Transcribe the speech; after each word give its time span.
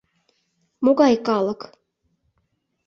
—Могай 0.83 1.15
калык? 1.27 1.61